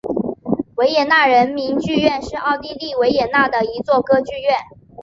[0.77, 4.55] 维也纳人民剧院是奥地利维也纳的一座歌剧院。